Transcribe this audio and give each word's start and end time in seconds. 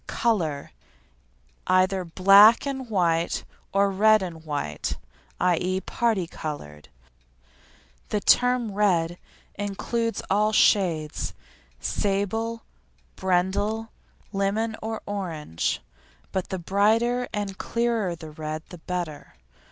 COLOUR 0.07 0.71
Either 1.67 2.03
black 2.03 2.65
and 2.65 2.89
white 2.89 3.43
or 3.71 3.91
red 3.91 4.23
and 4.23 4.43
white, 4.43 4.97
i.e., 5.39 5.79
parti 5.81 6.25
coloured. 6.25 6.89
The 8.09 8.19
term 8.19 8.71
red 8.71 9.19
includes 9.53 10.23
all 10.27 10.53
shades, 10.53 11.35
sable, 11.79 12.63
brindle, 13.15 13.89
lemon 14.33 14.75
or 14.81 15.03
orange, 15.05 15.81
but 16.31 16.49
the 16.49 16.57
brighter 16.57 17.29
and 17.31 17.59
clearer 17.59 18.15
the 18.15 18.31
red 18.31 18.63
the 18.69 18.79
better. 18.79 19.35